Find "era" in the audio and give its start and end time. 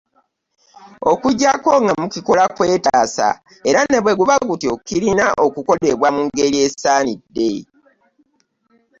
3.69-3.79